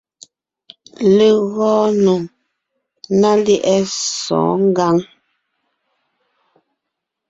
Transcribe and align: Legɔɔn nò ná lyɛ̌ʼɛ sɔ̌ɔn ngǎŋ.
Legɔɔn 1.17 1.89
nò 2.03 2.13
ná 3.19 3.31
lyɛ̌ʼɛ 3.43 3.75
sɔ̌ɔn 4.21 4.59
ngǎŋ. 4.69 4.95